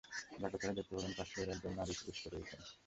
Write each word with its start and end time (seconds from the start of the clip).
জাগ্রত 0.39 0.61
হয়ে 0.61 0.77
দেখতে 0.77 0.91
পেলেন 0.91 1.09
যে, 1.09 1.17
তাঁর 1.17 1.29
শিয়রে 1.31 1.51
একজন 1.53 1.71
নারী 1.73 1.91
উপবিষ্ট 1.93 2.23
রয়েছেন। 2.27 2.59